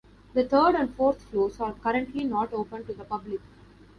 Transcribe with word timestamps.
The 0.33 0.43
third 0.43 0.73
and 0.73 0.95
fourth 0.95 1.21
floors 1.21 1.59
are 1.59 1.73
currently 1.73 2.23
not 2.23 2.53
open 2.53 2.83
to 2.87 2.93
the 2.95 3.03
public. 3.03 3.39